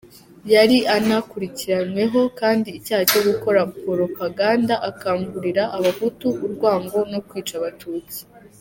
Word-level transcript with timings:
Yari 0.53 0.77
anakurikiranyweho 0.95 2.19
kandi 2.39 2.69
icyaha 2.77 3.03
cyo 3.11 3.21
gukora 3.27 3.59
poropaganda 3.83 4.75
akangurira 4.89 5.63
Abahutu 5.77 6.27
urwango 6.45 6.97
no 7.11 7.19
kwica 7.27 7.55
Abatutsi. 7.59 8.19